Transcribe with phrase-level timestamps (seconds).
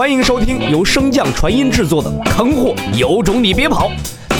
[0.00, 3.90] 欢迎收听由升降传音制作的《坑货有种你别跑》，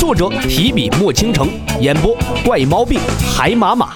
[0.00, 2.98] 作者提笔墨倾城，演播怪毛病
[3.36, 3.92] 海马马。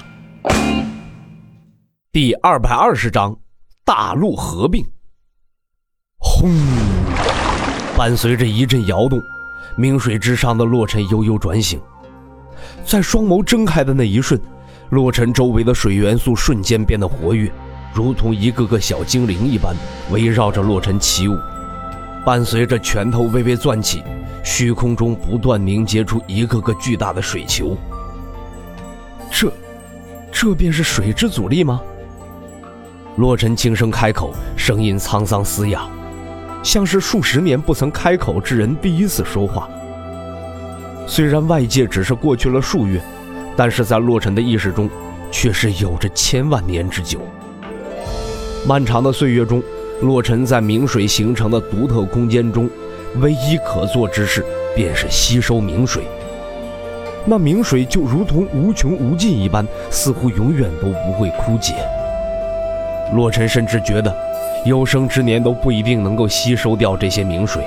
[2.13, 3.35] 第二百二十章，
[3.83, 4.85] 大陆合并。
[6.19, 6.51] 轰！
[7.96, 9.19] 伴随着一阵摇动，
[9.74, 11.81] 明水之上的洛尘悠悠转醒，
[12.85, 14.38] 在双眸睁开的那一瞬，
[14.90, 17.51] 洛尘周围的水元素瞬间变得活跃。
[17.95, 19.74] 如同一个个小精灵一般
[20.10, 21.39] 围绕着洛尘起舞，
[22.24, 24.02] 伴随着拳头微微攥起，
[24.42, 27.77] 虚空中不断凝结出一个个巨大的水球。
[29.30, 29.52] 这，
[30.33, 31.83] 这便是水之阻力吗？
[33.16, 35.87] 洛尘轻声开口，声音沧桑嘶哑，
[36.62, 39.69] 像是数十年不曾开口之人第一次说话。
[41.06, 43.00] 虽然外界只是过去了数月，
[43.55, 44.88] 但是在洛尘的意识中，
[45.30, 47.20] 却是有着千万年之久。
[48.66, 49.62] 漫长的岁月中，
[50.05, 52.69] 洛尘在明水形成的独特空间中，
[53.17, 54.45] 唯一可做之事
[54.77, 56.05] 便是吸收明水。
[57.25, 61.75] 那明水就如同无穷无尽一般，似乎永远都不会枯竭。
[63.15, 64.15] 洛尘甚至觉得，
[64.67, 67.65] 有生之年都不一定能够吸收掉这些明水。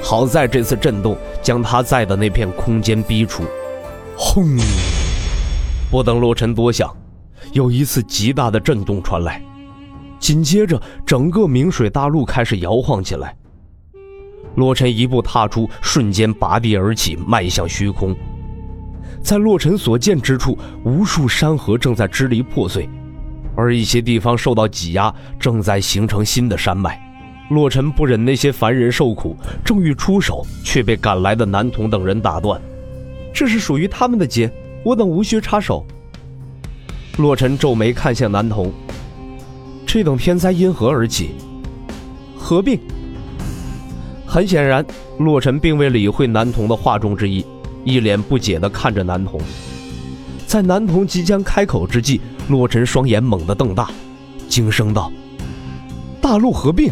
[0.00, 3.42] 好在这次震动将他在的那片空间逼出。
[4.16, 4.56] 轰！
[5.90, 6.88] 不等洛尘多想，
[7.52, 9.42] 有一次极大的震动传来。
[10.22, 13.36] 紧接着，整个明水大陆开始摇晃起来。
[14.54, 18.14] 洛尘一步踏出，瞬间拔地而起，迈向虚空。
[19.20, 22.88] 在洛尘所见之处，无数山河正在支离破碎，
[23.56, 27.00] 而一些地方受到挤压，正在形成新的山脉。
[27.50, 32.62] 洛尘不忍那些凡人受苦，正欲出手，却被赶来的男童等人打断
[33.34, 34.48] ：“这是属于他们的劫，
[34.84, 35.84] 我等无需插手。”
[37.18, 38.72] 洛尘皱眉看向男童。
[39.92, 41.32] 这等天灾因何而起？
[42.34, 42.80] 合并。
[44.24, 44.82] 很显然，
[45.18, 47.44] 洛尘并未理会男童的话中之意，
[47.84, 49.38] 一脸不解地看着男童。
[50.46, 53.90] 在男童即将开口之际，洛尘双眼猛地瞪大，
[54.48, 55.12] 惊声道
[56.22, 56.90] ：“大陆合并！”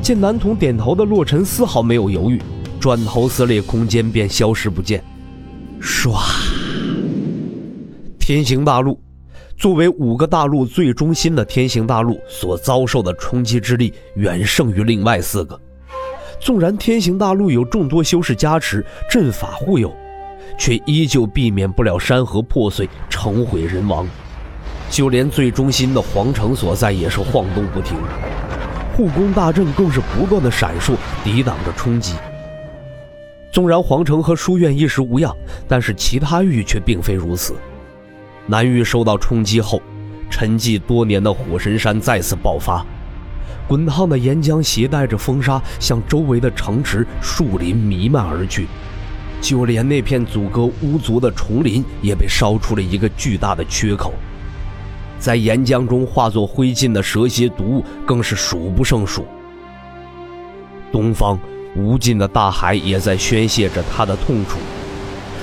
[0.00, 2.40] 见男童点头的洛尘丝毫没有犹豫，
[2.80, 5.04] 转头撕裂空间便消失不见。
[5.82, 6.18] 唰！
[8.18, 8.98] 天行大陆。
[9.58, 15.60] 作为五个大陆最中心的天行大陆所遭受的冲击之力远胜于另外四个。
[16.38, 19.92] 纵然天行大陆有众多修士加持、阵法护佑，
[20.56, 24.08] 却依旧避免不了山河破碎、城毁人亡。
[24.88, 27.96] 就连最中心的皇城所在也是晃动不停，
[28.96, 32.14] 护宫大阵更是不断的闪烁，抵挡着冲击。
[33.52, 35.36] 纵然皇城和书院一时无恙，
[35.66, 37.56] 但是其他域却并非如此。
[38.48, 39.80] 南域受到冲击后，
[40.30, 42.84] 沉寂多年的火神山再次爆发，
[43.68, 48.66] 滚烫的岩浆携带着风沙向周围的城池、树林弥漫而去，
[49.42, 54.14] 就连那片阻隔巫族的丛林也被烧出了一个巨大的缺口。
[55.18, 59.26] 在岩浆中化作灰烬的蛇蝎毒物更是数不胜数。
[60.90, 61.38] 东方
[61.76, 64.56] 无尽的大海也在宣泄着他的痛楚。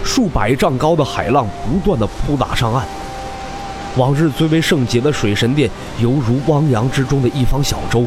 [0.05, 2.85] 数百丈高的海浪不断的扑打上岸，
[3.97, 8.05] 往日最为圣洁的水神殿犹如汪洋之中的一方小舟，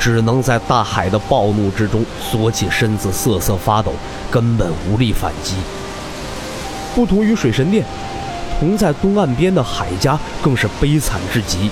[0.00, 3.92] 只能在大海的暴怒之中缩起身子瑟瑟发抖，
[4.30, 5.54] 根本无力反击。
[6.94, 7.84] 不同于水神殿，
[8.58, 11.70] 同在东岸边的海家更是悲惨至极，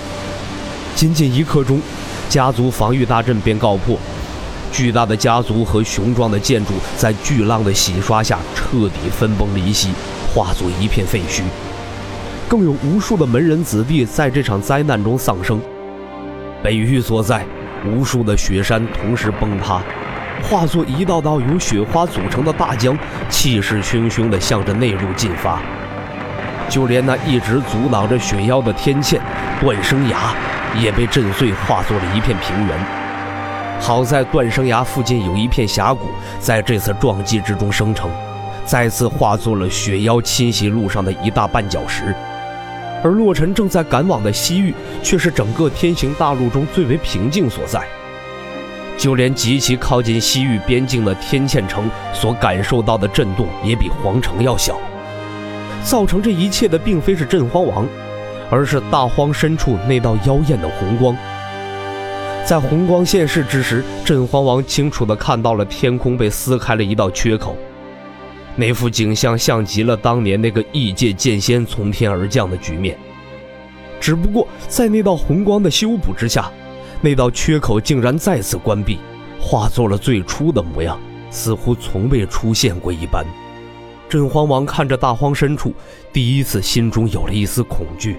[0.95, 1.81] 仅仅一刻钟，
[2.29, 3.97] 家族防御大阵便告破。
[4.71, 9.89] 巨大的家族和雄壮的建筑在巨浪的洗刷下彻底分崩离析，
[10.33, 11.43] 化作一片废墟。
[12.47, 15.61] 更有无数的门人子弟在这场灾难中丧生。
[16.63, 17.45] 北域所在，
[17.85, 19.81] 无数的雪山同时崩塌，
[20.43, 22.97] 化作一道道由雪花组成的大江，
[23.29, 25.61] 气势汹汹地向着内陆进发。
[26.69, 29.19] 就连那一直阻挡着雪妖的天堑
[29.59, 30.33] 断生崖，
[30.79, 33.00] 也被震碎，化作了一片平原。
[33.81, 36.05] 好在断生崖附近有一片峡谷，
[36.39, 38.11] 在这次撞击之中生成，
[38.63, 42.15] 再次化作了雪妖侵袭路上的一大绊脚石。
[43.03, 47.81] 而洛尘正在赶往的西域，却是整个天行大陆中最为平静所在。
[48.99, 54.77] 就连极其靠近西域边境的天堑城所感受到的震动，也比皇城要小。
[55.83, 57.87] 造成这一切的，并非是震荒王，
[58.51, 61.17] 而是大荒深处那道妖艳的红光。
[62.51, 67.55] 在红光现世之时，镇荒王清楚地看到了天空被撕开了一道缺口，
[68.57, 72.97] 那幅景象像极了当年那个异界剑仙从天而降的局面。
[74.01, 76.51] 只不过在那道红光的修补之下，
[76.99, 78.97] 那道缺口竟然再次关闭，
[79.39, 80.99] 化作了最初的模样，
[81.29, 83.25] 似乎从未出现过一般。
[84.09, 85.73] 镇荒王看着大荒深处，
[86.11, 88.17] 第一次心中有了一丝恐惧。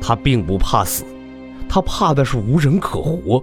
[0.00, 1.04] 他并不怕死，
[1.68, 3.42] 他怕的是无人可活。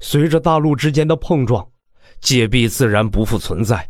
[0.00, 1.66] 随着大陆之间的碰撞，
[2.20, 3.88] 界壁自然不复存在。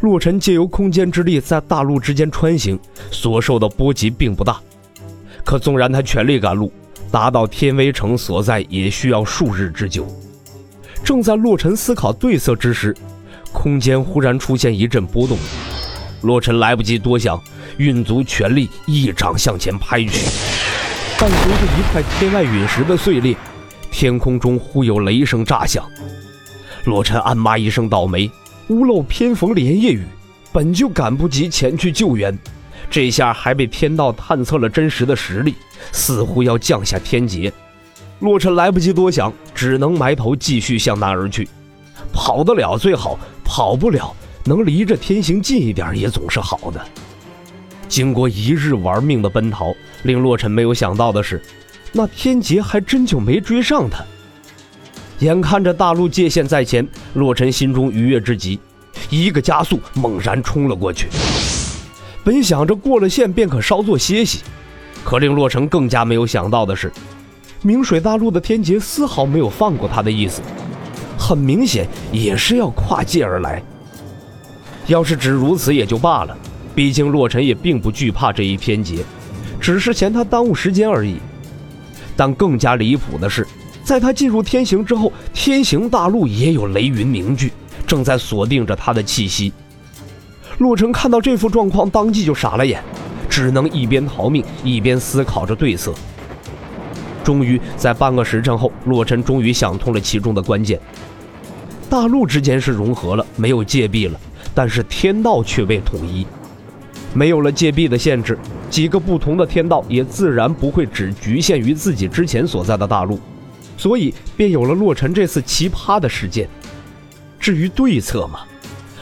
[0.00, 2.78] 洛尘借由空间之力在大陆之间穿行，
[3.10, 4.60] 所受的波及并不大。
[5.44, 6.72] 可纵然他全力赶路，
[7.10, 10.06] 达到天威城所在也需要数日之久。
[11.04, 12.96] 正在洛尘思考对策之时，
[13.52, 15.38] 空间忽然出现一阵波动，
[16.22, 17.40] 洛尘来不及多想，
[17.76, 20.26] 运足全力，一掌向前拍去。
[21.20, 23.36] 伴随着一块天外陨石的碎裂，
[23.90, 25.84] 天空中忽有雷声炸响。
[26.84, 28.30] 洛尘暗骂一声倒霉，
[28.68, 30.04] 屋漏偏逢连夜雨，
[30.52, 32.36] 本就赶不及前去救援，
[32.90, 35.54] 这下还被天道探测了真实的实力，
[35.92, 37.52] 似乎要降下天劫。
[38.18, 41.48] 洛尘来不及多想，只能埋头继续向南而去。
[42.12, 43.18] 跑得了最好。
[43.44, 44.12] 跑不了，
[44.44, 46.84] 能离着天行近一点也总是好的。
[47.94, 51.40] 经过一日玩命的奔逃，令洛尘没有想到的是，
[51.92, 54.04] 那天劫还真就没追上他。
[55.20, 58.58] 眼看着大陆界限在前，洛尘心中愉悦之极，
[59.10, 61.06] 一个加速猛然冲了过去。
[62.24, 64.40] 本想着过了线便可稍作歇息，
[65.04, 66.90] 可令洛尘更加没有想到的是，
[67.62, 70.42] 明水大陆的天劫丝毫没有放过他的意思。
[71.16, 73.62] 很明显，也是要跨界而来。
[74.88, 76.36] 要是只如此也就罢了，
[76.74, 79.04] 毕竟洛尘也并不惧怕这一天劫，
[79.60, 81.16] 只是嫌他耽误时间而已。
[82.16, 83.46] 但更加离谱的是，
[83.84, 87.52] 在他进入天行之后，天行大陆也有雷云凝聚，
[87.86, 89.52] 正在锁定着他的气息。
[90.58, 92.82] 洛尘看到这副状况，当即就傻了眼，
[93.28, 95.92] 只能一边逃命，一边思考着对策。
[97.24, 100.78] 终于在半个时辰后，洛尘终于想通了其中的关键。
[101.88, 104.20] 大陆之间是融合了，没有界壁了，
[104.54, 106.26] 但是天道却被统一。
[107.14, 108.36] 没有了界壁的限制，
[108.68, 113.18] 几个不同的天道也自然不会只局限于自己之前所在的大陆，
[113.78, 116.48] 所以便有了洛尘这次奇葩的事件。
[117.38, 118.40] 至于对策嘛，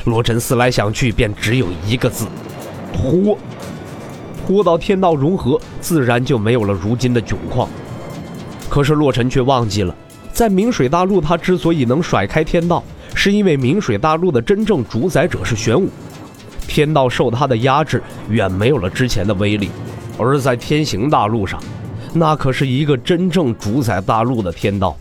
[0.05, 2.27] 洛尘思来想去，便只有一个字：
[2.93, 3.37] 拖。
[4.45, 7.69] 拖到天道融合，自然就没有了如今的窘况。
[8.69, 9.95] 可是洛尘却忘记了。
[10.33, 12.83] 在明水大陆，他之所以能甩开天道，
[13.15, 15.89] 是因为明水大陆的真正主宰者是玄武，
[16.73, 19.69] 天道受他的压制远没有了之前的威力。
[20.17, 21.63] 而在天行大陆上，
[22.15, 24.97] 那可是一个真正主宰大陆的天道。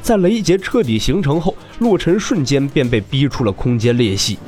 [0.00, 4.38] 在雷劫彻底形成后，洛尘瞬间便被逼出了空间裂隙。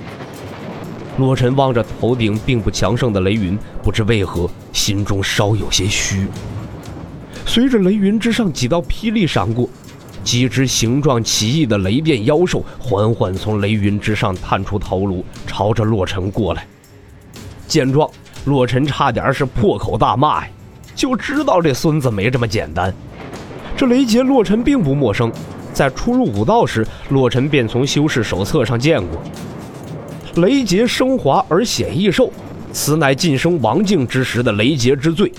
[1.19, 6.29] 洛尘望着头顶并不强盛的雷云，不知为何心中稍有些虚。
[7.45, 9.69] 随着雷云之上几道霹雳闪过。
[10.27, 16.67] 几只形状奇异的雷电妖兽缓缓从雷云之上探出头颅，朝着洛尘过来。
[17.69, 18.11] 见状，
[18.45, 20.51] 洛尘差点是破口大骂呀！
[20.97, 22.93] 就知道这孙子没这么简单。
[23.77, 25.31] 这雷劫，洛尘并不陌生，
[25.73, 29.23] 在初入武道时，洛尘便从修士手册上见过。
[30.43, 32.33] 雷劫升华而显异兽，
[32.73, 35.33] 此乃晋升王境之时的雷劫之最。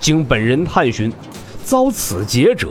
[0.00, 1.12] 经本人探寻，
[1.62, 2.70] 遭此劫者。